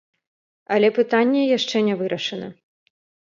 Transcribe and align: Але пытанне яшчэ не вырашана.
Але 0.75 0.89
пытанне 0.97 1.41
яшчэ 1.57 1.77
не 1.91 1.95
вырашана. 2.01 2.47